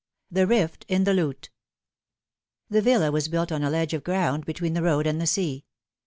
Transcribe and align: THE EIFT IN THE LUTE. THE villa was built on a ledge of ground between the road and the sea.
THE 0.31 0.47
EIFT 0.49 0.83
IN 0.87 1.03
THE 1.03 1.13
LUTE. 1.13 1.51
THE 2.71 2.81
villa 2.81 3.11
was 3.11 3.27
built 3.27 3.51
on 3.51 3.61
a 3.61 3.69
ledge 3.69 3.93
of 3.93 4.03
ground 4.03 4.47
between 4.47 4.73
the 4.73 4.81
road 4.81 5.05
and 5.05 5.21
the 5.21 5.27
sea. 5.27 5.63